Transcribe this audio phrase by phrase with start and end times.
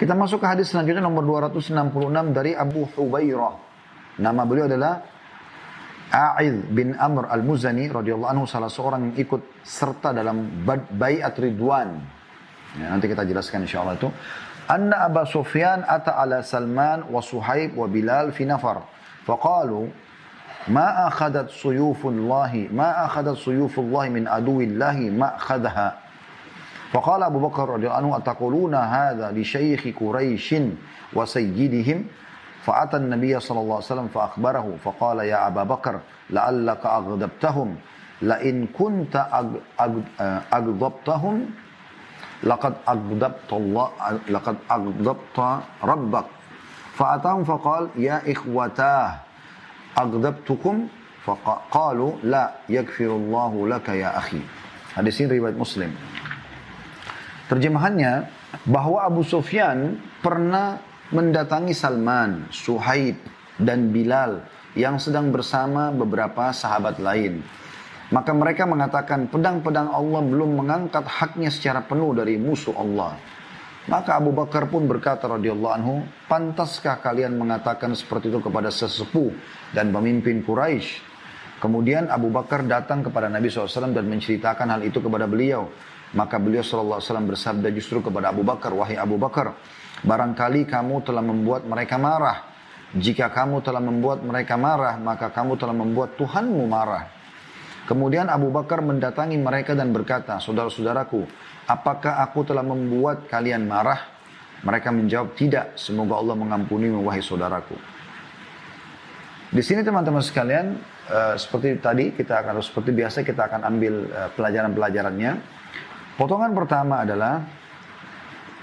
[0.00, 3.54] Kita masuk ke hadis selanjutnya nomor 266 dari Abu Hubairah.
[4.20, 5.00] Nama beliau adalah
[6.12, 11.96] A'id bin Amr al-Muzani radhiyallahu anhu salah seorang yang ikut serta dalam Bai'at Ridwan.
[12.76, 14.08] Ya, nanti kita jelaskan insyaallah itu.
[14.68, 18.84] Anna Abu Sufyan ata ala Salman wa Suhaib wa Bilal fi nafar.
[19.24, 20.06] Faqalu
[20.68, 25.94] ما أخذت سيوف الله ما أخذت سيوف الله من عدو الله ما أخذها
[26.91, 30.55] فقال أبو بكر رضي الله عنه أتقولون هذا لشيخ قريش
[31.13, 32.05] وسيدهم
[32.63, 35.99] فأتى النبي صلى الله عليه وسلم فأخبره فقال يا أبا بكر
[36.29, 37.75] لعلك أغضبتهم
[38.21, 39.15] لئن كنت
[40.53, 41.45] أغضبتهم
[42.43, 43.89] لقد أغضبت الله
[44.29, 45.37] لقد أغضبت
[45.83, 46.25] ربك
[46.93, 49.31] فأتاهم فقال يا إخوتاه
[49.95, 50.87] aghdabtukum
[51.25, 54.41] faqalu la yakfirullahu laka ya akhi.
[54.95, 55.91] Hadis ini riwayat Muslim.
[57.51, 58.31] Terjemahannya
[58.63, 60.79] bahwa Abu Sufyan pernah
[61.11, 63.19] mendatangi Salman, Suhaib
[63.59, 64.47] dan Bilal
[64.79, 67.43] yang sedang bersama beberapa sahabat lain.
[68.15, 73.19] Maka mereka mengatakan pedang-pedang Allah belum mengangkat haknya secara penuh dari musuh Allah.
[73.91, 79.35] Maka Abu Bakar pun berkata radhiyallahu anhu, pantaskah kalian mengatakan seperti itu kepada sesepuh
[79.75, 81.03] dan pemimpin Quraisy?
[81.59, 85.67] Kemudian Abu Bakar datang kepada Nabi SAW dan menceritakan hal itu kepada beliau.
[86.11, 89.55] Maka beliau SAW bersabda justru kepada Abu Bakar, Wahai Abu Bakar,
[90.03, 92.51] barangkali kamu telah membuat mereka marah.
[92.91, 97.07] Jika kamu telah membuat mereka marah, maka kamu telah membuat Tuhanmu marah.
[97.87, 101.23] Kemudian Abu Bakar mendatangi mereka dan berkata, Saudara-saudaraku,
[101.71, 104.11] apakah aku telah membuat kalian marah?
[104.61, 105.79] Mereka menjawab, tidak.
[105.79, 107.73] Semoga Allah mengampuni wahai saudaraku.
[109.51, 110.79] Di sini teman-teman sekalian,
[111.11, 115.31] uh, seperti tadi kita akan seperti biasa kita akan ambil uh, pelajaran-pelajarannya.
[116.21, 117.41] Potongan pertama adalah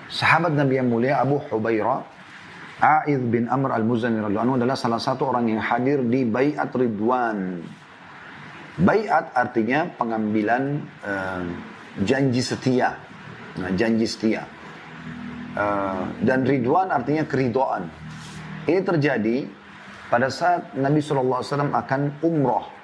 [0.07, 2.19] sahabat Nabi yang mulia Abu Hubairah
[2.79, 7.67] A'idh bin Amr al-Muzani radhiyallahu anhu adalah salah satu orang yang hadir di Bai'at Ridwan.
[8.79, 11.43] Bai'at artinya pengambilan uh,
[12.07, 12.95] janji setia.
[13.59, 14.47] Nah, janji setia.
[15.59, 17.91] Uh, dan ridwan artinya keridoan.
[18.71, 19.51] Ini terjadi
[20.07, 21.43] pada saat Nabi SAW
[21.75, 22.79] akan umroh.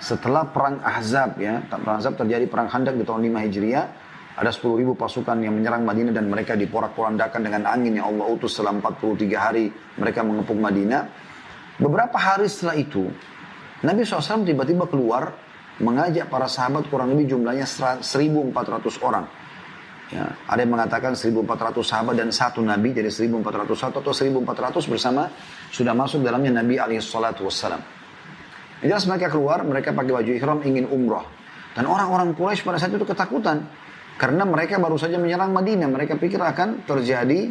[0.00, 3.86] Setelah perang Ahzab ya, perang Ahzab terjadi perang Khandaq di tahun 5 Hijriah.
[4.40, 8.56] Ada 10 ribu pasukan yang menyerang Madinah dan mereka diporak-porandakan dengan angin yang Allah utus
[8.56, 9.68] selama 43 hari
[10.00, 11.02] mereka mengepung Madinah.
[11.76, 13.04] Beberapa hari setelah itu,
[13.84, 15.36] Nabi SAW tiba-tiba keluar
[15.84, 18.00] mengajak para sahabat kurang lebih jumlahnya 1.400
[19.04, 19.28] orang.
[20.08, 25.28] Ya, ada yang mengatakan 1.400 sahabat dan satu Nabi, jadi 1.401 atau 1.400 bersama
[25.68, 27.84] sudah masuk dalamnya Nabi alaihissalatu wassalam.
[28.80, 31.28] Jelas mereka keluar, mereka pakai baju ihram ingin umrah.
[31.76, 33.68] Dan orang-orang Quraisy pada saat itu ketakutan.
[34.20, 35.88] Karena mereka baru saja menyerang Madinah.
[35.88, 37.48] Mereka pikir akan terjadi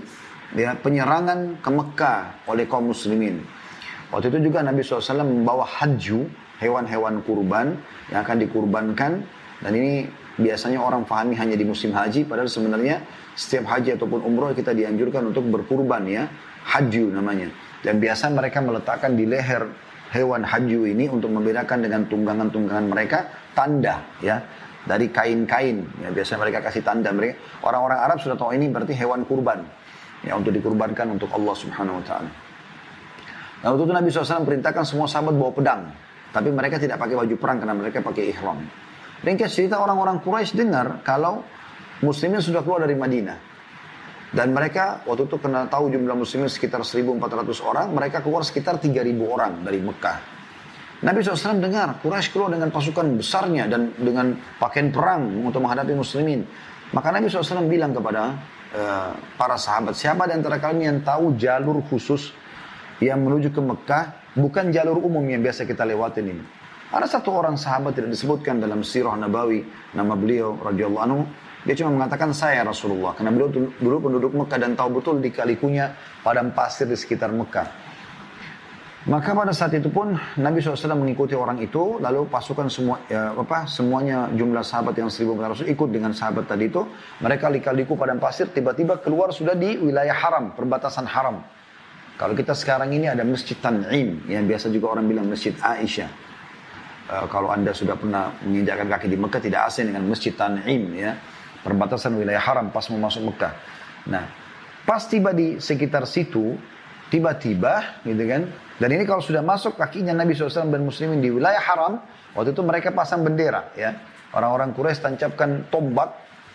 [0.53, 3.41] ya, penyerangan ke Mekah oleh kaum muslimin.
[4.13, 6.29] Waktu itu juga Nabi SAW membawa haju,
[6.61, 7.73] hewan-hewan kurban
[8.13, 9.11] yang akan dikurbankan.
[9.65, 10.05] Dan ini
[10.37, 12.29] biasanya orang pahami hanya di musim haji.
[12.29, 13.01] Padahal sebenarnya
[13.33, 16.29] setiap haji ataupun umroh kita dianjurkan untuk berkurban ya.
[16.69, 17.49] Haju namanya.
[17.81, 19.65] Dan biasa mereka meletakkan di leher
[20.13, 23.25] hewan haju ini untuk membedakan dengan tunggangan-tunggangan mereka
[23.57, 24.41] tanda ya
[24.87, 29.27] dari kain-kain ya biasanya mereka kasih tanda mereka orang-orang Arab sudah tahu ini berarti hewan
[29.27, 29.63] kurban
[30.23, 32.31] ya untuk dikurbankan untuk Allah Subhanahu wa taala.
[33.59, 35.81] Nah, waktu itu Nabi SAW perintahkan semua sahabat bawa pedang
[36.31, 38.59] tapi mereka tidak pakai baju perang karena mereka pakai ihram.
[39.19, 41.43] Ringkas cerita orang-orang Quraisy dengar kalau
[41.99, 43.51] muslimin sudah keluar dari Madinah.
[44.29, 47.17] Dan mereka waktu itu kena tahu jumlah muslimin sekitar 1.400
[47.65, 48.93] orang, mereka keluar sekitar 3.000
[49.25, 50.38] orang dari Mekah.
[50.99, 56.43] Nabi SAW dengar Quraisy keluar dengan pasukan besarnya dan dengan pakaian perang untuk menghadapi muslimin.
[56.91, 58.35] Maka Nabi SAW bilang kepada
[58.75, 62.35] uh, para sahabat, siapa di antara kalian yang tahu jalur khusus
[62.99, 66.43] yang menuju ke Mekah Bukan jalur umum yang biasa kita lewatin ini.
[66.93, 69.65] Ada satu orang sahabat tidak disebutkan dalam sirah Nabawi,
[69.97, 71.21] nama beliau radhiyallahu anhu,
[71.65, 73.17] dia cuma mengatakan saya Rasulullah.
[73.17, 77.88] Karena beliau dulu penduduk Mekah dan tahu betul di kalikunya padang pasir di sekitar Mekah.
[79.07, 80.11] Maka pada saat itu pun
[80.43, 85.39] Nabi SAW mengikuti orang itu, lalu pasukan semua ya, apa semuanya jumlah sahabat yang seribu
[85.39, 86.83] rasul ikut dengan sahabat tadi itu.
[87.23, 91.39] Mereka lika-liku padang pasir, tiba-tiba keluar sudah di wilayah haram, perbatasan haram.
[92.19, 96.11] Kalau kita sekarang ini ada Masjid Tan'im, yang biasa juga orang bilang Masjid Aisyah.
[97.07, 101.15] Uh, kalau anda sudah pernah menginjakkan kaki di Mekah, tidak asing dengan Masjid Tan'im, ya.
[101.63, 103.55] Perbatasan wilayah haram pas mau masuk Mekah.
[104.11, 104.27] Nah,
[104.83, 106.59] pas tiba di sekitar situ,
[107.09, 108.41] tiba-tiba, gitu kan.
[108.79, 111.99] Dan ini kalau sudah masuk kakinya Nabi SAW dan Muslimin di wilayah haram,
[112.37, 113.97] waktu itu mereka pasang bendera, ya.
[114.29, 116.13] Orang-orang Quraisy tancapkan tombak,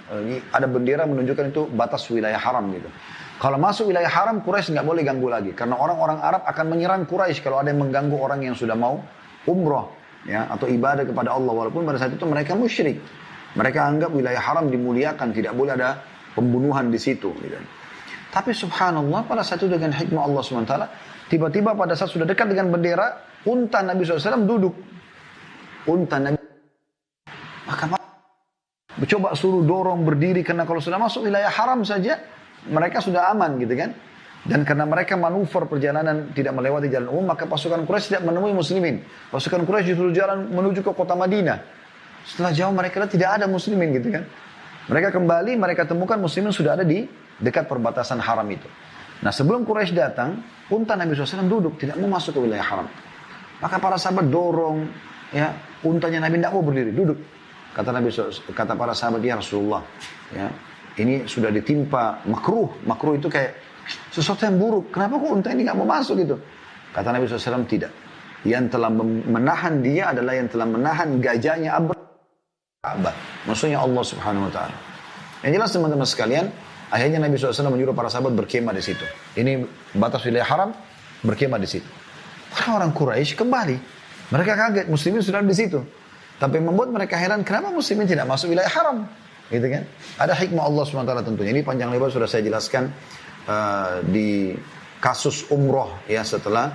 [0.08, 0.22] uh,
[0.54, 2.86] ada bendera menunjukkan itu batas wilayah haram gitu.
[3.42, 5.50] Kalau masuk wilayah haram, Quraisy nggak boleh ganggu lagi.
[5.58, 9.02] Karena orang-orang Arab akan menyerang Quraisy kalau ada yang mengganggu orang yang sudah mau
[9.50, 9.90] umroh
[10.22, 11.50] ya atau ibadah kepada Allah.
[11.50, 13.02] Walaupun pada saat itu mereka musyrik.
[13.58, 16.02] Mereka anggap wilayah haram dimuliakan, tidak boleh ada
[16.34, 17.30] pembunuhan di situ.
[17.38, 17.58] Gitu.
[18.34, 20.74] Tapi subhanallah pada saat itu dengan hikmah Allah SWT,
[21.30, 24.74] tiba-tiba pada saat sudah dekat dengan bendera, unta Nabi SAW duduk.
[25.86, 26.42] Unta Nabi
[27.64, 27.96] maka
[29.06, 32.18] coba suruh dorong berdiri karena kalau sudah masuk wilayah haram saja
[32.68, 33.90] mereka sudah aman gitu kan.
[34.44, 39.00] Dan karena mereka manuver perjalanan tidak melewati jalan umum, maka pasukan Quraisy tidak menemui muslimin.
[39.32, 41.64] Pasukan Quraisy justru jalan menuju ke kota Madinah.
[42.28, 44.28] Setelah jauh mereka tidak ada muslimin gitu kan.
[44.84, 47.08] Mereka kembali, mereka temukan muslimin sudah ada di
[47.40, 48.68] dekat perbatasan haram itu.
[49.24, 52.88] Nah sebelum Quraisy datang, unta Nabi SAW duduk, tidak mau masuk ke wilayah haram.
[53.64, 54.84] Maka para sahabat dorong,
[55.32, 55.56] ya
[55.88, 57.18] untanya Nabi tidak mau berdiri, duduk.
[57.72, 58.12] Kata Nabi
[58.52, 59.82] kata para sahabat ya Rasulullah,
[60.30, 60.46] ya
[61.00, 62.70] ini sudah ditimpa makruh.
[62.84, 63.56] Makruh itu kayak
[64.12, 64.92] sesuatu yang buruk.
[64.92, 66.36] Kenapa kok unta ini nggak mau masuk gitu?
[66.94, 67.90] Kata Nabi SAW tidak.
[68.44, 68.92] Yang telah
[69.24, 71.80] menahan dia adalah yang telah menahan gajahnya
[72.84, 73.16] Abad.
[73.44, 74.76] Maksudnya Allah Subhanahu Wa Taala.
[75.44, 76.46] Yang jelas teman-teman sekalian,
[76.88, 79.04] akhirnya Nabi SAW menyuruh para sahabat berkemah di situ.
[79.36, 79.64] Ini
[79.96, 80.70] batas wilayah haram,
[81.20, 81.88] berkemah di situ.
[82.56, 83.76] Orang-orang Quraisy kembali.
[84.32, 85.84] Mereka kaget, muslimin sudah di situ.
[86.40, 89.04] Tapi membuat mereka heran, kenapa muslimin tidak masuk wilayah haram?
[89.52, 89.84] Gitu kan?
[90.16, 91.50] Ada hikmah Allah SWT tentunya.
[91.52, 92.88] Ini panjang lebar sudah saya jelaskan
[93.44, 94.56] uh, di
[95.04, 96.72] kasus umroh ya setelah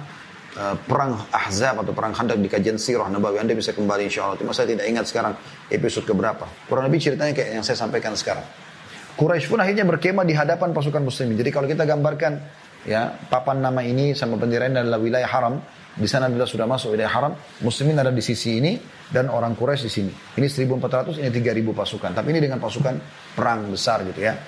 [0.57, 3.37] uh, perang Ahzab atau perang Khandaq di kajian Sirah Nabawi.
[3.43, 4.37] Anda bisa kembali insya Allah.
[4.39, 5.33] Cuma saya tidak ingat sekarang
[5.69, 6.47] episode keberapa.
[6.65, 8.45] Kurang lebih ceritanya kayak yang saya sampaikan sekarang.
[9.19, 11.35] Quraisy pun akhirnya berkemah di hadapan pasukan muslimin.
[11.35, 12.39] Jadi kalau kita gambarkan
[12.87, 15.59] ya papan nama ini sama bendera adalah wilayah haram.
[15.99, 17.35] Di sana adalah sudah masuk wilayah haram.
[17.59, 18.79] Muslimin ada di sisi ini
[19.11, 20.11] dan orang Quraisy di sini.
[20.39, 22.11] Ini 1400, ini 3000 pasukan.
[22.15, 22.95] Tapi ini dengan pasukan
[23.35, 24.39] perang besar gitu ya.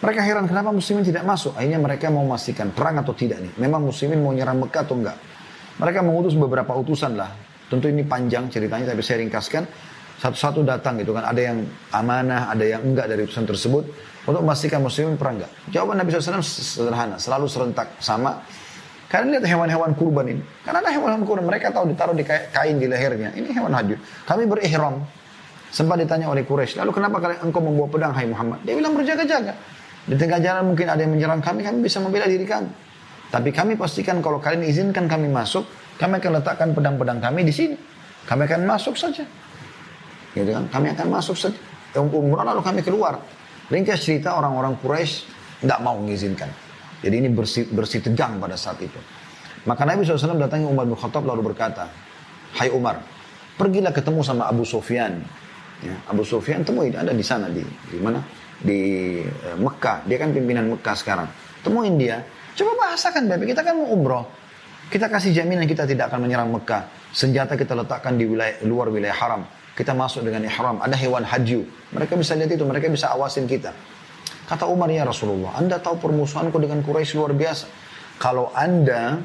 [0.00, 1.52] Mereka heran kenapa muslimin tidak masuk.
[1.60, 3.52] Akhirnya mereka mau memastikan perang atau tidak nih.
[3.60, 5.16] Memang muslimin mau nyerang Mekah atau enggak.
[5.76, 7.28] Mereka mengutus beberapa utusan lah.
[7.68, 9.68] Tentu ini panjang ceritanya tapi saya ringkaskan.
[10.20, 11.28] Satu-satu datang gitu kan.
[11.28, 13.84] Ada yang amanah, ada yang enggak dari utusan tersebut.
[14.24, 15.52] Untuk memastikan muslimin perang enggak.
[15.68, 17.16] Jawaban Nabi SAW sederhana.
[17.20, 18.40] Selalu serentak sama
[19.10, 20.42] karena lihat hewan-hewan kurban ini.
[20.62, 23.34] Karena ada hewan-hewan kurban, mereka tahu ditaruh di kain di lehernya.
[23.34, 23.98] Ini hewan haji.
[24.22, 25.02] Kami berihram.
[25.70, 28.58] Sempat ditanya oleh Quraisy, lalu kenapa kalian engkau membawa pedang, hai Muhammad?
[28.66, 29.54] Dia bilang berjaga-jaga.
[30.08, 32.70] Di tengah jalan mungkin ada yang menyerang kami, kami bisa membela diri kami.
[33.30, 35.62] Tapi kami pastikan kalau kalian izinkan kami masuk,
[36.00, 37.76] kami akan letakkan pedang-pedang kami di sini.
[38.26, 39.22] Kami akan masuk saja.
[40.34, 40.66] Gitu kan?
[40.70, 41.58] Kami akan masuk saja.
[41.98, 43.18] Umrah lalu kami keluar.
[43.70, 45.26] Ringkas cerita orang-orang Quraisy
[45.62, 46.50] tidak mau mengizinkan.
[47.00, 48.98] Jadi ini bersih, bersih tegang pada saat itu.
[49.64, 51.86] Maka Nabi SAW datangi Umar bin Khattab lalu berkata,
[52.56, 52.98] Hai Umar,
[53.54, 55.22] pergilah ketemu sama Abu Sufyan.
[55.80, 58.20] Ya, Abu Sufyan temui, ada di sana, di, di mana?
[58.60, 58.80] Di
[59.24, 61.28] eh, Mekah, dia kan pimpinan Mekah sekarang.
[61.64, 62.24] Temuin dia,
[62.56, 64.24] coba bahasakan Bapak, kita kan mau umroh.
[64.90, 66.90] Kita kasih jaminan kita tidak akan menyerang Mekah.
[67.14, 69.42] Senjata kita letakkan di wilayah, luar wilayah haram.
[69.78, 71.62] Kita masuk dengan ihram, ada hewan haji.
[71.94, 73.70] Mereka bisa lihat itu, mereka bisa awasin kita.
[74.50, 77.70] Kata Umar, ya Rasulullah, Anda tahu permusuhanku dengan Quraisy luar biasa.
[78.18, 79.22] Kalau Anda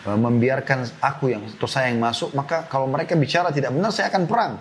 [0.00, 4.08] e, membiarkan aku yang atau saya yang masuk, maka kalau mereka bicara tidak benar, saya
[4.08, 4.56] akan perang.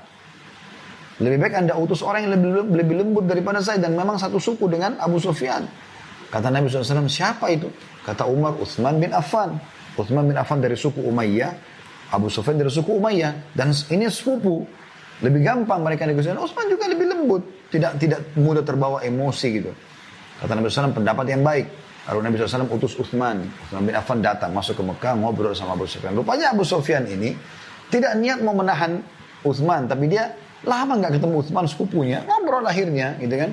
[1.16, 4.68] Lebih baik Anda utus orang yang lebih, lebih lembut daripada saya dan memang satu suku
[4.68, 5.64] dengan Abu Sufyan.
[6.28, 7.72] Kata Nabi SAW, siapa itu?
[8.04, 9.56] Kata Umar, Uthman bin Affan.
[9.96, 11.56] Uthman bin Affan dari suku Umayyah,
[12.12, 13.56] Abu Sufyan dari suku Umayyah.
[13.56, 14.68] Dan ini sepupu.
[15.24, 16.36] Lebih gampang mereka negosiasi.
[16.36, 19.72] Uthman juga lebih lembut tidak tidak mudah terbawa emosi gitu.
[20.40, 21.68] Kata Nabi SAW pendapat yang baik.
[22.06, 23.44] Lalu Nabi SAW utus Uthman.
[23.68, 26.14] Uthman bin Affan datang masuk ke Mekah ngobrol sama Abu Sufyan.
[26.14, 27.34] Rupanya Abu Sufyan ini
[27.90, 29.02] tidak niat mau menahan
[29.42, 29.90] Uthman.
[29.90, 30.30] Tapi dia
[30.66, 32.20] lama nggak ketemu Uthman sepupunya.
[32.26, 33.52] Ngobrol akhirnya gitu kan.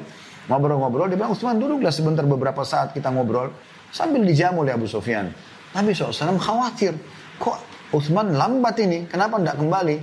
[0.51, 3.53] Ngobrol-ngobrol dia bilang Uthman duduklah sebentar beberapa saat kita ngobrol.
[3.93, 5.29] Sambil dijamu oleh Abu Sufyan.
[5.77, 6.97] Nabi SAW khawatir.
[7.37, 7.57] Kok
[7.93, 9.05] Uthman lambat ini?
[9.07, 9.97] Kenapa tidak kembali?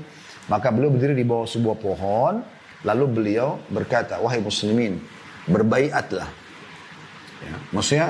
[0.50, 2.34] Maka beliau berdiri di bawah sebuah pohon
[2.88, 5.04] Lalu beliau berkata, wahai muslimin,
[5.52, 6.30] berbaiatlah.
[7.44, 8.08] Ya, maksudnya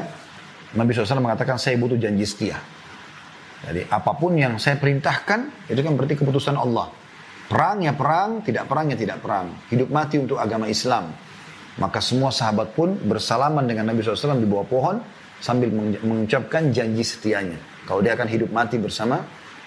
[0.78, 2.58] Nabi SAW mengatakan saya butuh janji setia.
[3.66, 6.94] Jadi apa pun yang saya perintahkan itu kan berarti keputusan Allah.
[7.50, 9.50] Perang ya perang, tidak perang ya tidak perang.
[9.74, 11.10] Hidup mati untuk agama Islam.
[11.82, 14.96] Maka semua sahabat pun bersalaman dengan Nabi SAW di bawah pohon
[15.42, 15.74] sambil
[16.06, 17.58] mengucapkan janji setianya.
[17.90, 19.18] Kalau dia akan hidup mati bersama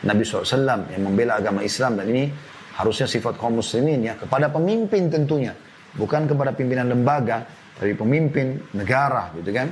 [0.07, 2.31] Nabi SAW yang membela agama Islam dan ini
[2.79, 5.53] harusnya sifat kaum muslimin ya kepada pemimpin tentunya
[5.95, 7.45] bukan kepada pimpinan lembaga
[7.77, 9.69] tapi pemimpin negara gitu kan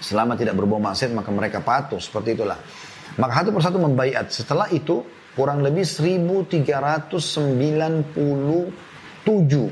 [0.00, 2.56] selama tidak berbau maksiat maka mereka patuh seperti itulah
[3.18, 5.02] maka satu persatu membaiat setelah itu
[5.40, 7.24] kurang lebih 1397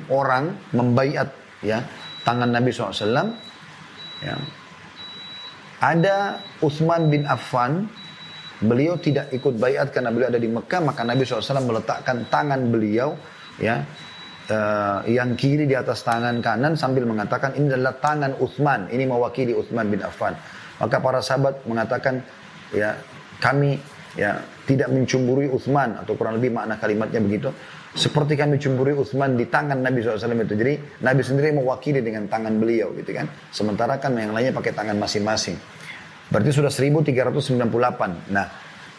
[0.09, 1.29] orang membaiat
[1.61, 1.85] ya
[2.25, 3.37] tangan Nabi SAW
[4.25, 4.33] ya
[5.79, 7.87] Ada Uthman bin Affan,
[8.59, 13.15] beliau tidak ikut bayat karena beliau ada di Mekah, maka Nabi SAW meletakkan tangan beliau
[13.63, 13.87] ya
[14.51, 19.55] uh, yang kiri di atas tangan kanan sambil mengatakan ini adalah tangan Uthman, ini mewakili
[19.55, 20.35] Uthman bin Affan.
[20.83, 22.27] Maka para sahabat mengatakan
[22.75, 22.99] ya
[23.39, 23.79] kami
[24.19, 27.49] ya tidak mencumburui Uthman atau kurang lebih makna kalimatnya begitu
[27.97, 30.55] seperti kami cemburi Utsman di tangan Nabi SAW itu.
[30.55, 33.27] Jadi Nabi sendiri mewakili dengan tangan beliau gitu kan.
[33.49, 35.57] Sementara kan yang lainnya pakai tangan masing-masing.
[36.29, 38.31] Berarti sudah 1398.
[38.31, 38.47] Nah,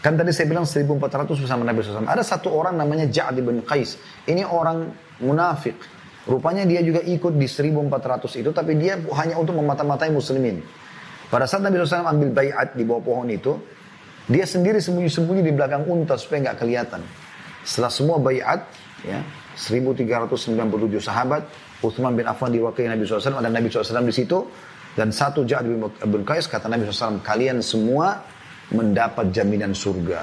[0.02, 2.10] kan tadi saya bilang 1400 bersama Nabi SAW.
[2.10, 4.02] Ada satu orang namanya Ja'ad bin Qais.
[4.26, 4.90] Ini orang
[5.22, 5.78] munafik.
[6.26, 10.62] Rupanya dia juga ikut di 1400 itu, tapi dia hanya untuk memata-matai muslimin.
[11.30, 13.54] Pada saat Nabi SAW ambil bayat di bawah pohon itu,
[14.30, 17.02] dia sendiri sembunyi-sembunyi di belakang unta supaya nggak kelihatan.
[17.66, 18.62] Setelah semua bayat,
[19.02, 19.26] ya,
[19.58, 21.44] 1397 sahabat,
[21.82, 24.46] Uthman bin Affan diwakili Nabi SAW, ada Nabi SAW di situ,
[24.94, 28.22] dan satu Ja'ad bin Abdul Qais, kata Nabi SAW, kalian semua
[28.70, 30.22] mendapat jaminan surga.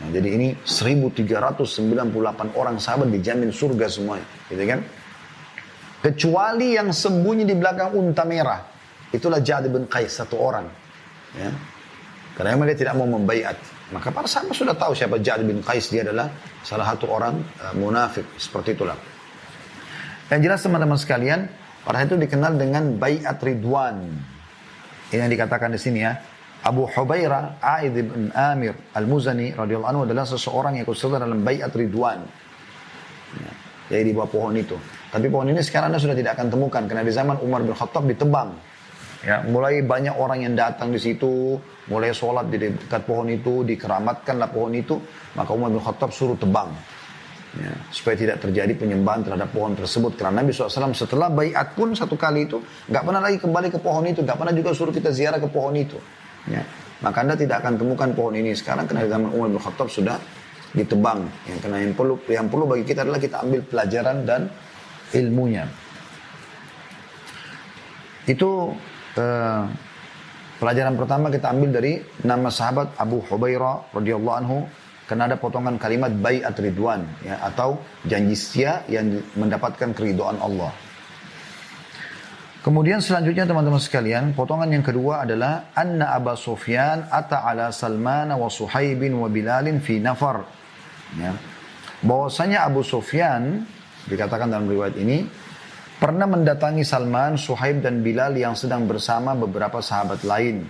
[0.00, 4.80] Nah, jadi ini 1398 orang sahabat dijamin surga semuanya, gitu kan?
[6.00, 8.64] Kecuali yang sembunyi di belakang unta merah.
[9.12, 10.64] Itulah Ja'ad bin Qais, satu orang.
[11.36, 11.52] Ya.
[12.40, 13.52] Karena memang dia tidak mau membaiat.
[13.92, 16.32] Maka para sahabat sudah tahu siapa Ja'ad bin Qais dia adalah
[16.64, 18.96] salah satu orang uh, munafik seperti itulah.
[20.24, 21.44] Dan jelas teman-teman sekalian,
[21.84, 24.08] pada itu dikenal dengan Bayat Ridwan.
[25.12, 26.16] Ini yang dikatakan di sini ya.
[26.64, 32.24] Abu Hubairah A'id bin Amir Al-Muzani radhiyallahu anhu adalah seseorang yang ikut dalam Bayat Ridwan.
[33.36, 33.52] Ya,
[33.92, 34.80] jadi di bawah pohon itu.
[35.12, 38.08] Tapi pohon ini sekarang Anda sudah tidak akan temukan karena di zaman Umar bin Khattab
[38.08, 38.56] ditebang
[39.20, 41.60] Ya, mulai banyak orang yang datang di situ,
[41.92, 44.96] mulai sholat di dekat pohon itu, dikeramatkanlah pohon itu,
[45.36, 46.72] maka Umar bin Khattab suruh tebang.
[47.50, 50.16] Ya, supaya tidak terjadi penyembahan terhadap pohon tersebut.
[50.16, 54.08] Karena Nabi SAW setelah bayat pun satu kali itu, nggak pernah lagi kembali ke pohon
[54.08, 55.98] itu, nggak pernah juga suruh kita ziarah ke pohon itu.
[56.48, 56.64] Ya,
[57.04, 60.16] maka anda tidak akan temukan pohon ini sekarang karena zaman Umar bin Khattab sudah
[60.72, 61.26] ditebang.
[61.44, 64.40] Yang karena yang perlu yang perlu bagi kita adalah kita ambil pelajaran dan
[65.12, 65.64] ilmunya.
[68.30, 68.72] Itu
[69.16, 69.64] uh,
[70.60, 74.58] pelajaran pertama kita ambil dari nama sahabat Abu Hubairah radhiyallahu anhu
[75.10, 80.70] karena ada potongan kalimat bayat ridwan ya atau janji setia yang mendapatkan keridhaan Allah.
[82.60, 88.52] Kemudian selanjutnya teman-teman sekalian, potongan yang kedua adalah anna Abu Sufyan ata ala Salman wa
[88.52, 90.44] Suhaibin wa Bilalin fi nafar.
[91.16, 91.32] Ya.
[92.04, 93.64] Bahwasanya Abu Sufyan
[94.04, 95.24] dikatakan dalam riwayat ini
[96.00, 100.64] pernah mendatangi Salman, Suhaib dan Bilal yang sedang bersama beberapa sahabat lain.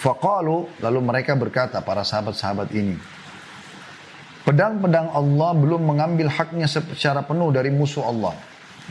[0.00, 2.96] Faqalu, lalu mereka berkata, para sahabat-sahabat ini,
[4.48, 8.32] Pedang-pedang Allah belum mengambil haknya secara penuh dari musuh Allah.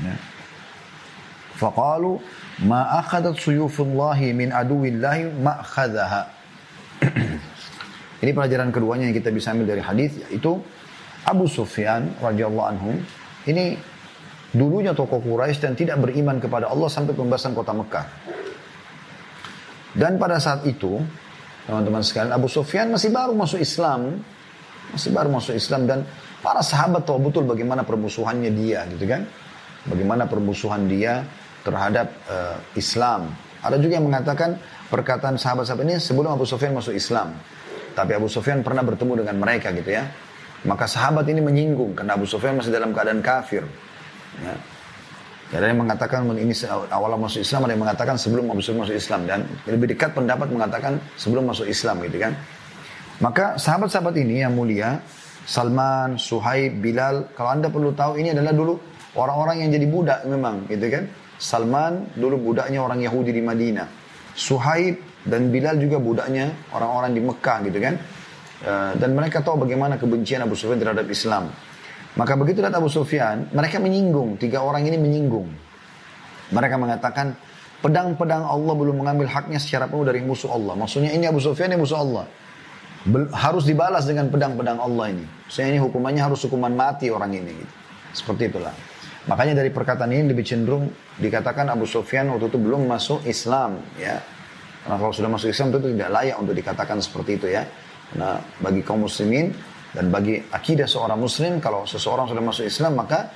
[0.06, 0.14] Ya.
[1.58, 2.22] Faqalu,
[2.62, 5.58] ma akhadat suyufullahi min aduwillahi ma
[8.22, 10.62] Ini pelajaran keduanya yang kita bisa ambil dari hadis yaitu
[11.26, 12.94] Abu Sufyan radhiyallahu anhu
[13.50, 13.82] ini
[14.56, 18.06] dulunya tokoh Quraisy dan tidak beriman kepada Allah sampai pembahasan kota Mekah.
[19.98, 21.02] Dan pada saat itu,
[21.66, 24.22] teman-teman sekalian, Abu Sufyan masih baru masuk Islam,
[24.94, 26.00] masih baru masuk Islam dan
[26.40, 29.26] para sahabat tahu betul bagaimana permusuhannya dia, gitu kan?
[29.90, 31.26] Bagaimana permusuhan dia
[31.66, 33.34] terhadap uh, Islam.
[33.60, 34.56] Ada juga yang mengatakan
[34.88, 37.34] perkataan sahabat-sahabat ini sebelum Abu Sufyan masuk Islam.
[37.98, 40.06] Tapi Abu Sufyan pernah bertemu dengan mereka gitu ya.
[40.70, 43.66] Maka sahabat ini menyinggung karena Abu Sufyan masih dalam keadaan kafir.
[44.44, 44.56] Ya.
[45.48, 46.52] Ada yang mengatakan ini
[46.92, 51.00] awal masuk Islam, ada yang mengatakan sebelum masuk masuk Islam dan lebih dekat pendapat mengatakan
[51.16, 52.36] sebelum masuk Islam gitu kan.
[53.24, 55.00] Maka sahabat-sahabat ini yang mulia,
[55.48, 58.76] Salman, Suhaib, Bilal, kalau anda perlu tahu ini adalah dulu
[59.16, 61.08] orang-orang yang jadi budak memang gitu kan.
[61.40, 63.88] Salman dulu budaknya orang Yahudi di Madinah.
[64.36, 67.96] Suhaib dan Bilal juga budaknya orang-orang di Mekah gitu kan.
[68.58, 71.54] Eh, dan mereka tahu bagaimana kebencian Abu Sufyan terhadap Islam.
[72.16, 75.50] Maka begitu datang Abu Sufyan, mereka menyinggung, tiga orang ini menyinggung.
[76.54, 77.36] Mereka mengatakan,
[77.84, 80.74] pedang-pedang Allah belum mengambil haknya secara penuh dari musuh Allah.
[80.74, 82.26] Maksudnya ini Abu Sufyan ini musuh Allah.
[83.08, 85.26] Bel harus dibalas dengan pedang-pedang Allah ini.
[85.48, 87.54] Saya ini hukumannya harus hukuman mati orang ini.
[87.54, 87.74] Gitu.
[88.18, 88.74] Seperti itulah.
[89.28, 93.80] Makanya dari perkataan ini lebih cenderung dikatakan Abu Sufyan waktu itu belum masuk Islam.
[94.00, 94.18] ya.
[94.84, 97.64] Karena kalau sudah masuk Islam itu tidak layak untuk dikatakan seperti itu ya.
[98.16, 99.52] Nah bagi kaum muslimin
[99.98, 103.34] dan bagi akidah seorang muslim, kalau seseorang sudah masuk Islam, maka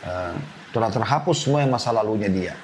[0.00, 0.32] uh,
[0.72, 2.56] telah terhapus semua yang masa lalunya dia.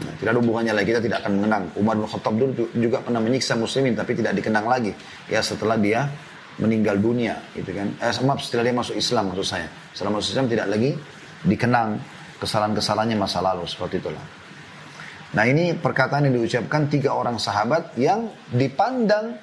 [0.00, 1.68] Nah, tidak ada hubungannya lagi, kita tidak akan mengenang.
[1.76, 4.96] Umar bin Khattab dulu juga pernah menyiksa muslimin, tapi tidak dikenang lagi.
[5.28, 6.08] Ya setelah dia
[6.56, 7.92] meninggal dunia, gitu kan.
[8.00, 9.68] Eh, maaf, setelah dia masuk Islam, maksud saya.
[9.92, 10.90] Setelah masuk Islam tidak lagi
[11.44, 12.00] dikenang
[12.40, 14.24] kesalahan-kesalahannya masa lalu, seperti itulah.
[15.36, 19.36] Nah ini perkataan yang diucapkan tiga orang sahabat yang dipandang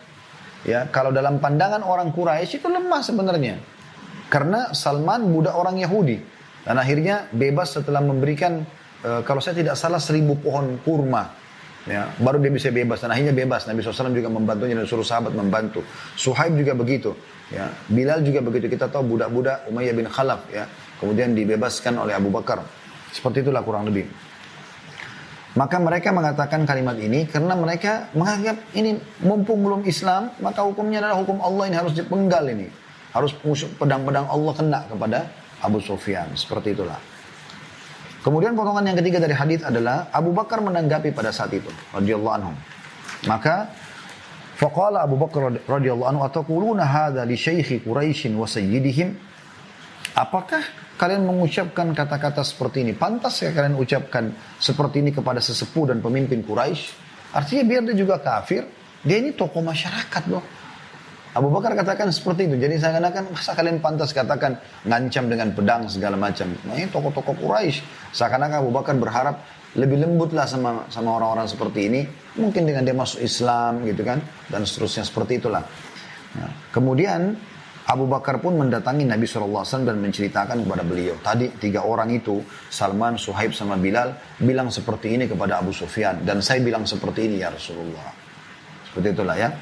[0.65, 3.55] ya kalau dalam pandangan orang Quraisy itu lemah sebenarnya.
[4.25, 6.17] Karena Salman budak orang Yahudi.
[6.65, 8.65] Dan akhirnya bebas setelah memberikan
[9.05, 11.29] e, kalau saya tidak salah seribu pohon kurma.
[11.85, 13.05] Ya baru dia bisa bebas.
[13.05, 13.69] Dan akhirnya bebas.
[13.69, 15.85] Nabi SAW juga membantunya dan suruh sahabat membantu.
[16.17, 17.13] Suhaib juga begitu.
[17.53, 18.65] Ya Bilal juga begitu.
[18.65, 20.65] Kita tahu budak-budak Umayyah bin Khalaf ya.
[20.97, 22.65] Kemudian dibebaskan oleh Abu Bakar.
[23.13, 24.09] Seperti itulah kurang lebih
[25.55, 31.17] maka mereka mengatakan kalimat ini karena mereka menganggap ini mumpung belum Islam maka hukumnya adalah
[31.23, 32.67] hukum Allah ini harus dipenggal ini
[33.15, 33.31] harus
[33.79, 35.19] pedang-pedang Allah kena kepada
[35.63, 36.99] Abu Sufyan seperti itulah
[38.25, 42.57] Kemudian potongan yang ketiga dari hadis adalah Abu Bakar menanggapi pada saat itu radhiyallahu anhu.
[43.29, 43.69] Maka
[44.57, 49.13] faqala Abu Bakar radhiyallahu anhu ataquluna hadza li syaikhi Quraisy wa sayyidihim?
[50.15, 50.63] Apakah
[50.95, 52.95] kalian mengucapkan kata-kata seperti ini?
[52.95, 57.03] Pantas ya kalian ucapkan seperti ini kepada sesepuh dan pemimpin Quraisy?
[57.35, 58.63] Artinya biar dia juga kafir,
[59.03, 60.39] dia ini tokoh masyarakat loh.
[61.35, 62.55] Abu Bakar katakan seperti itu.
[62.55, 64.55] Jadi saya katakan, masa kalian pantas katakan
[64.87, 66.47] ngancam dengan pedang segala macam.
[66.63, 67.83] Nah ini tokoh-tokoh Quraisy.
[68.15, 69.43] Seakan-akan Abu Bakar berharap
[69.75, 72.07] lebih lembut lah sama sama orang-orang seperti ini.
[72.39, 74.23] Mungkin dengan dia masuk Islam gitu kan.
[74.47, 75.59] Dan seterusnya seperti itulah.
[76.39, 77.35] Nah, kemudian
[77.85, 81.21] Abu Bakar pun mendatangi Nabi SAW dan menceritakan kepada beliau.
[81.21, 82.41] Tadi tiga orang itu,
[82.73, 86.25] Salman, Suhaib, sama Bilal, bilang seperti ini kepada Abu Sufyan.
[86.25, 88.09] Dan saya bilang seperti ini ya Rasulullah.
[88.89, 89.53] Seperti itulah ya.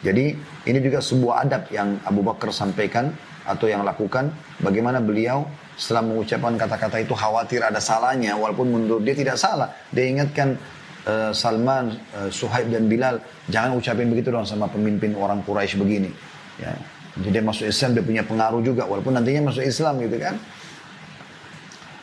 [0.00, 0.32] Jadi
[0.72, 3.12] ini juga sebuah adab yang Abu Bakar sampaikan
[3.44, 4.32] atau yang lakukan.
[4.64, 5.44] Bagaimana beliau
[5.76, 9.68] setelah mengucapkan kata-kata itu khawatir ada salahnya walaupun menurut dia tidak salah.
[9.92, 10.56] Dia ingatkan
[11.04, 13.20] uh, Salman, uh, Suhaib dan Bilal
[13.52, 16.08] jangan ucapin begitu dong sama pemimpin orang Quraisy begini.
[16.56, 16.72] Ya.
[17.16, 20.34] Jadi dia masuk Islam dia punya pengaruh juga walaupun nantinya masuk Islam gitu kan.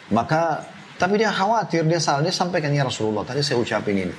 [0.10, 0.66] Maka
[0.98, 4.14] tapi dia khawatir dia salah dia sampaikan ya Rasulullah tadi saya ucapin ini.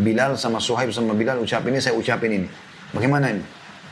[0.00, 2.48] Bilal sama Suhaib sama Bilal ucapin ini saya ucapin ini.
[2.90, 3.44] Bagaimana ini?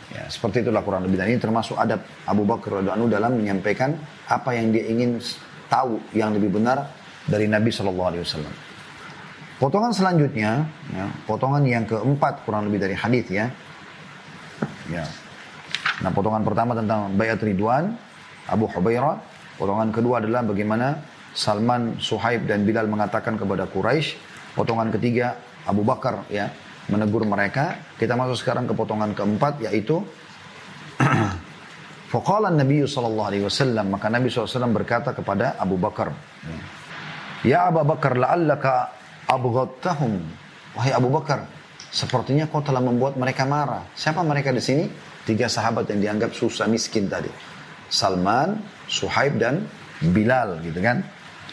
[0.09, 1.21] Ya, seperti itulah kurang lebih.
[1.21, 3.93] Dan ini termasuk adab Abu Bakar radhiallahu dalam menyampaikan
[4.25, 5.21] apa yang dia ingin
[5.69, 6.89] tahu yang lebih benar
[7.29, 8.55] dari Nabi Shallallahu Alaihi Wasallam.
[9.61, 13.53] Potongan selanjutnya, ya, potongan yang keempat kurang lebih dari hadis ya.
[14.89, 15.05] Ya.
[15.99, 17.95] Nah, potongan pertama tentang bayat Ridwan,
[18.47, 19.19] Abu Hubairah.
[19.59, 21.03] Potongan kedua adalah bagaimana
[21.35, 24.15] Salman, Suhaib dan Bilal mengatakan kepada Quraisy.
[24.55, 25.35] Potongan ketiga
[25.67, 26.51] Abu Bakar ya
[26.87, 27.79] menegur mereka.
[27.99, 30.03] Kita masuk sekarang ke potongan keempat yaitu
[32.13, 36.09] Faqala Nabi sallallahu alaihi wasallam maka Nabi SAW berkata kepada Abu Bakar
[37.45, 38.89] Ya Abu Bakar la'allaka
[39.29, 40.17] abghattahum
[40.73, 41.45] Wahai Abu Bakar
[41.93, 44.85] sepertinya kau telah membuat mereka marah Siapa mereka di sini?
[45.29, 47.29] Tiga sahabat yang dianggap susah miskin tadi
[47.93, 48.57] Salman,
[48.89, 49.69] Suhaib dan
[50.01, 51.05] Bilal gitu kan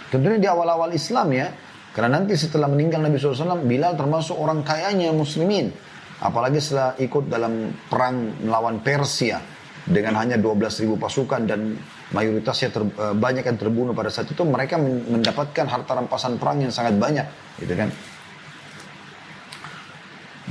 [0.07, 1.51] Tentunya di awal-awal Islam ya
[1.95, 5.71] karena nanti setelah meninggal Nabi SAW, Bilal termasuk orang kayanya muslimin.
[6.19, 9.39] Apalagi setelah ikut dalam perang melawan Persia.
[9.85, 11.77] Dengan hanya 12 ribu pasukan dan
[12.11, 14.43] mayoritasnya ter, eh, banyak yang terbunuh pada saat itu.
[14.43, 17.23] Mereka mendapatkan harta rampasan perang yang sangat banyak.
[17.63, 17.87] Gitu kan.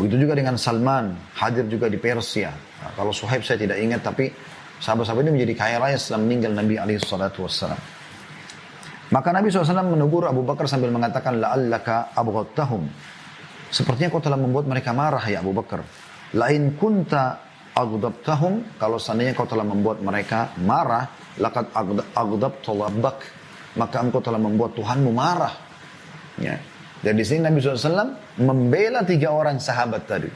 [0.05, 2.53] Begitu juga dengan Salman, hadir juga di Persia.
[2.53, 4.29] Nah, kalau Suhaib saya tidak ingat, tapi
[4.77, 7.73] sahabat-sahabat ini menjadi kaya raya setelah meninggal Nabi SAW.
[9.09, 12.85] Maka Nabi SAW menegur Abu Bakar sambil mengatakan, La'allaka abghattahum.
[13.73, 15.81] Sepertinya kau telah membuat mereka marah ya Abu Bakar.
[16.37, 17.41] Lain kunta
[17.73, 18.77] aghdabtahum.
[18.77, 21.09] Kalau seandainya kau telah membuat mereka marah,
[21.41, 21.73] lakat
[22.13, 23.19] aghdabta labbak.
[23.75, 25.55] Maka engkau telah membuat Tuhanmu marah.
[26.39, 26.61] Ya.
[27.05, 30.31] Dan di sini Nabi SAW membela tiga orang sahabat tadi.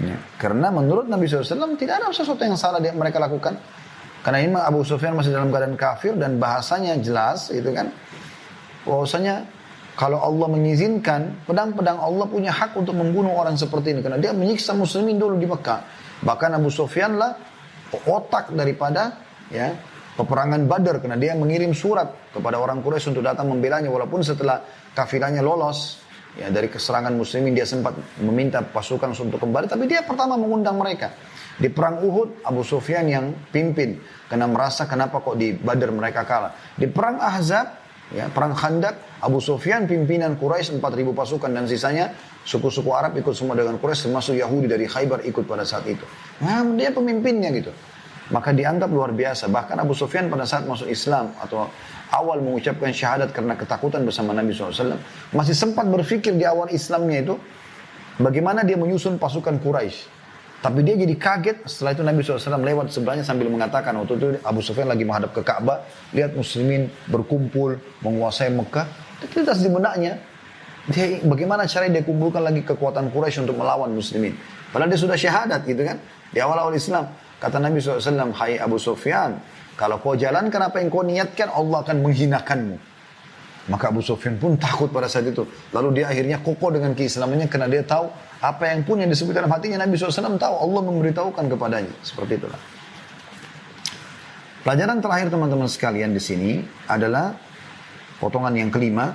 [0.00, 0.16] Ya.
[0.40, 3.60] Karena menurut Nabi SAW tidak ada sesuatu yang salah yang mereka lakukan.
[4.24, 7.92] Karena ini Abu Sufyan masih dalam keadaan kafir dan bahasanya jelas itu kan.
[8.88, 9.44] Bahwasanya
[9.94, 14.00] kalau Allah mengizinkan, pedang-pedang Allah punya hak untuk membunuh orang seperti ini.
[14.00, 15.80] Karena dia menyiksa muslimin dulu di Mekah.
[16.24, 17.36] Bahkan Abu Sufyan lah
[18.08, 19.20] otak daripada
[19.52, 19.70] ya
[20.14, 20.98] peperangan Badar.
[21.02, 23.90] Karena dia mengirim surat kepada orang Quraisy untuk datang membelanya.
[23.90, 24.62] Walaupun setelah
[24.94, 26.02] kafilahnya lolos
[26.34, 29.70] ya dari keserangan muslimin dia sempat meminta pasukan untuk kembali.
[29.70, 31.14] Tapi dia pertama mengundang mereka.
[31.54, 34.02] Di perang Uhud, Abu Sufyan yang pimpin.
[34.26, 36.74] Karena merasa kenapa kok di Badar mereka kalah.
[36.74, 37.78] Di perang Ahzab,
[38.10, 42.10] ya, perang Khandak, Abu Sufyan pimpinan Quraisy 4000 pasukan dan sisanya
[42.42, 46.02] suku-suku Arab ikut semua dengan Quraisy termasuk Yahudi dari Khaybar ikut pada saat itu.
[46.42, 47.70] Nah, dia pemimpinnya gitu.
[48.32, 49.52] Maka dianggap luar biasa.
[49.52, 51.68] Bahkan Abu Sufyan pada saat masuk Islam atau
[52.08, 54.96] awal mengucapkan syahadat karena ketakutan bersama Nabi SAW.
[55.36, 57.34] Masih sempat berpikir di awal Islamnya itu.
[58.16, 60.14] Bagaimana dia menyusun pasukan Quraisy.
[60.64, 64.64] Tapi dia jadi kaget setelah itu Nabi SAW lewat sebelahnya sambil mengatakan waktu itu Abu
[64.64, 65.84] Sufyan lagi menghadap ke Ka'bah,
[66.16, 68.88] lihat muslimin berkumpul menguasai Mekah.
[69.20, 70.16] Terlintas di benaknya.
[70.88, 74.32] Dia, bagaimana caranya dia kumpulkan lagi kekuatan Quraisy untuk melawan muslimin.
[74.72, 76.00] Padahal dia sudah syahadat gitu kan.
[76.32, 77.12] Di awal-awal Islam.
[77.44, 79.36] Kata Nabi SAW, Hai Abu Sufyan,
[79.76, 82.76] kalau kau jalankan apa yang kau niatkan, Allah akan menghinakanmu.
[83.68, 85.44] Maka Abu Sufyan pun takut pada saat itu.
[85.76, 88.08] Lalu dia akhirnya kokoh dengan keislamannya karena dia tahu
[88.40, 91.92] apa yang pun yang disebut dalam hatinya Nabi SAW tahu Allah memberitahukan kepadanya.
[92.00, 92.60] Seperti itulah.
[94.64, 96.52] Pelajaran terakhir teman-teman sekalian di sini
[96.88, 97.36] adalah
[98.20, 99.12] potongan yang kelima.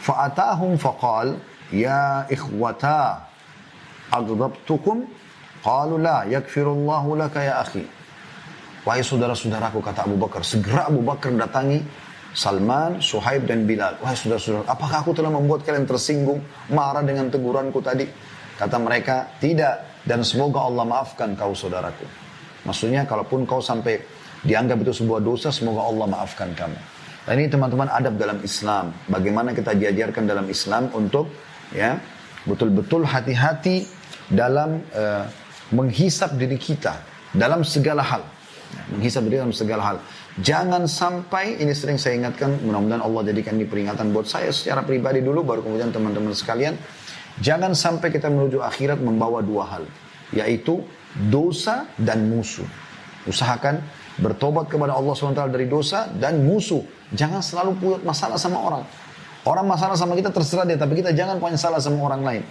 [0.00, 1.36] Fa'atahum faqal
[1.68, 3.28] ya ikhwata
[4.08, 5.04] aghdabtukum
[5.60, 7.84] qalu la yakfirullahu laka ya akhi.
[8.80, 11.84] Wahai saudara-saudaraku kata Abu Bakar, segera Abu Bakar datangi
[12.32, 14.00] Salman, Suhaib dan Bilal.
[14.00, 16.40] Wahai saudara-saudara, apakah aku telah membuat kalian tersinggung,
[16.72, 18.08] marah dengan teguranku tadi?
[18.56, 20.00] Kata mereka, tidak.
[20.00, 22.08] Dan semoga Allah maafkan kau saudaraku.
[22.64, 24.00] Maksudnya, kalaupun kau sampai
[24.40, 26.78] dianggap itu sebuah dosa, semoga Allah maafkan kamu.
[27.28, 28.96] Dan ini teman-teman adab dalam Islam.
[29.12, 31.28] Bagaimana kita diajarkan dalam Islam untuk
[31.70, 32.00] ya
[32.48, 33.84] betul-betul hati-hati
[34.32, 35.28] dalam uh,
[35.74, 36.98] menghisap diri kita
[37.34, 38.22] dalam segala hal.
[38.94, 39.96] Menghisap diri dalam segala hal.
[40.38, 45.18] Jangan sampai, ini sering saya ingatkan, mudah-mudahan Allah jadikan ini peringatan buat saya secara pribadi
[45.18, 46.78] dulu, baru kemudian teman-teman sekalian.
[47.42, 49.84] Jangan sampai kita menuju akhirat membawa dua hal.
[50.30, 50.82] Yaitu
[51.30, 52.66] dosa dan musuh.
[53.26, 53.82] Usahakan
[54.22, 56.84] bertobat kepada Allah SWT dari dosa dan musuh.
[57.10, 58.84] Jangan selalu punya masalah sama orang.
[59.42, 62.42] Orang masalah sama kita terserah dia, tapi kita jangan punya salah sama orang lain.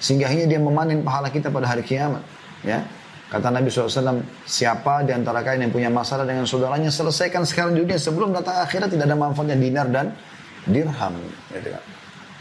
[0.00, 2.24] Sehingga akhirnya dia memanen pahala kita pada hari kiamat.
[2.66, 2.82] Ya,
[3.28, 8.00] Kata Nabi SAW, siapa di antara kalian yang punya masalah dengan saudaranya, selesaikan sekarang dunia
[8.00, 10.16] sebelum datang akhirat tidak ada manfaatnya dinar dan
[10.64, 11.12] dirham.
[11.52, 11.84] Gitu kan.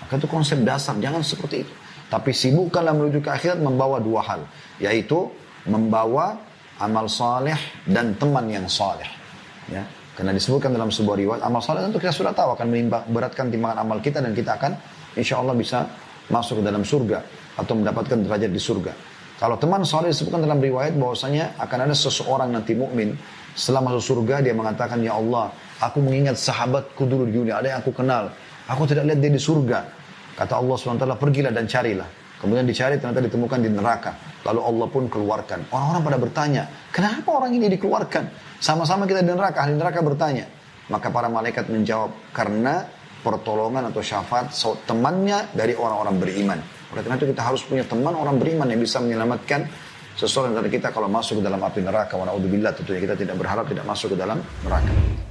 [0.08, 1.74] Maka itu konsep dasar, jangan seperti itu.
[2.08, 4.48] Tapi sibukkanlah menuju ke akhirat membawa dua hal.
[4.80, 5.28] Yaitu
[5.68, 6.40] membawa
[6.80, 9.12] amal saleh dan teman yang saleh.
[9.68, 9.84] Ya,
[10.16, 13.84] karena disebutkan dalam sebuah riwayat amal saleh tentu kita sudah tahu akan menimba, beratkan timbangan
[13.84, 14.80] amal kita dan kita akan
[15.20, 15.84] insya Allah bisa
[16.32, 17.20] masuk ke dalam surga
[17.60, 19.17] atau mendapatkan derajat di surga.
[19.38, 23.14] Kalau teman saleh disebutkan dalam riwayat bahwasanya akan ada seseorang nanti mukmin
[23.54, 27.80] setelah masuk surga dia mengatakan ya Allah aku mengingat sahabatku dulu di dunia ada yang
[27.82, 28.34] aku kenal
[28.70, 29.80] aku tidak lihat dia di surga
[30.38, 32.06] kata Allah swt pergilah dan carilah
[32.38, 34.14] Kemudian dicari ternyata ditemukan di neraka.
[34.46, 35.74] Lalu Allah pun keluarkan.
[35.74, 38.30] Orang-orang pada bertanya, kenapa orang ini dikeluarkan?
[38.62, 40.46] Sama-sama kita di neraka, ahli neraka bertanya.
[40.88, 42.86] Maka para malaikat menjawab, karena
[43.26, 44.54] pertolongan atau syafaat
[44.86, 46.60] temannya dari orang-orang beriman.
[46.96, 49.68] Oleh karena itu kita harus punya teman orang beriman yang bisa menyelamatkan
[50.16, 52.16] seseorang dari kita kalau masuk ke dalam api neraka.
[52.16, 52.32] Wa
[52.74, 55.27] tentunya kita tidak berharap tidak masuk ke dalam neraka.